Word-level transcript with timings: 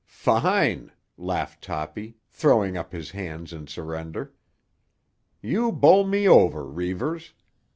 "Fine!" 0.07 0.91
laughed 1.15 1.63
Toppy, 1.63 2.15
throwing 2.27 2.75
up 2.75 2.91
his 2.91 3.11
hands 3.11 3.53
in 3.53 3.67
surrender. 3.67 4.33
"You 5.43 5.71
bowl 5.71 6.07
me 6.07 6.27
over, 6.27 6.65
Reivers. 6.67 7.33